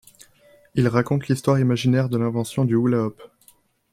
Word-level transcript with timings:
Il 0.73 0.87
raconte 0.87 1.27
l'histoire 1.27 1.59
imaginaire 1.59 2.09
de 2.09 2.17
l'invention 2.17 2.65
du 2.65 2.73
hula 2.73 3.03
hoop. 3.03 3.21